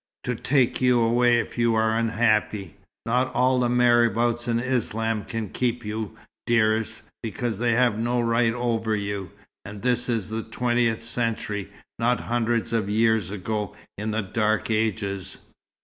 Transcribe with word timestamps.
To 0.23 0.33
take 0.33 0.81
you 0.81 0.99
away 0.99 1.37
if 1.37 1.59
you 1.59 1.75
are 1.75 1.95
unhappy. 1.95 2.73
Not 3.05 3.31
all 3.35 3.59
the 3.59 3.69
marabouts 3.69 4.47
in 4.47 4.59
Islam 4.59 5.23
can 5.25 5.49
keep 5.49 5.85
you, 5.85 6.15
dearest, 6.47 7.01
because 7.21 7.59
they 7.59 7.73
have 7.73 7.99
no 7.99 8.19
right 8.19 8.51
over 8.55 8.95
you 8.95 9.29
and 9.63 9.83
this 9.83 10.09
is 10.09 10.29
the 10.29 10.41
twentieth 10.41 11.03
century, 11.03 11.69
not 11.99 12.21
hundreds 12.21 12.73
of 12.73 12.89
years 12.89 13.29
ago, 13.29 13.75
in 13.95 14.09
the 14.09 14.23
dark 14.23 14.71
ages." 14.71 15.37